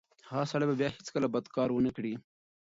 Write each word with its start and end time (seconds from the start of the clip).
هغه 0.29 0.45
سړی 0.51 0.65
به 0.69 0.75
بیا 0.79 0.89
هیڅکله 0.97 1.27
بد 1.33 1.45
کار 1.55 1.69
ونه 1.71 1.91
کړي. 1.97 2.13